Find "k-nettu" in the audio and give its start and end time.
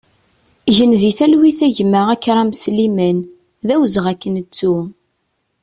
4.21-4.75